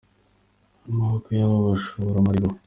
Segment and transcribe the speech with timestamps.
[0.85, 2.49] mu maboko y’aba bashoramari bo.